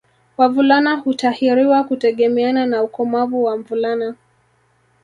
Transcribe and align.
Wavulana 0.37 0.95
hutahiriwa 0.95 1.83
kutegemeana 1.83 2.65
na 2.65 2.83
ukomavu 2.83 3.43
wa 3.43 3.57
mvulana 3.57 4.15